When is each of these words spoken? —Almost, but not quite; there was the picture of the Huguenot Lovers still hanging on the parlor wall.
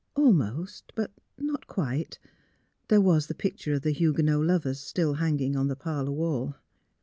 —Almost, 0.15 0.93
but 0.95 1.11
not 1.37 1.67
quite; 1.67 2.17
there 2.87 2.99
was 2.99 3.27
the 3.27 3.35
picture 3.35 3.73
of 3.75 3.83
the 3.83 3.91
Huguenot 3.91 4.41
Lovers 4.47 4.79
still 4.79 5.13
hanging 5.13 5.55
on 5.55 5.67
the 5.67 5.75
parlor 5.75 6.11
wall. 6.13 6.55